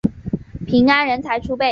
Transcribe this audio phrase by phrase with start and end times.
[0.57, 1.55] 安平人才辈出。